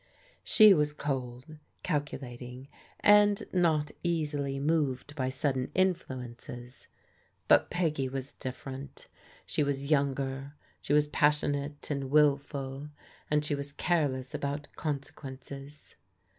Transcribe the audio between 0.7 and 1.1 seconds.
was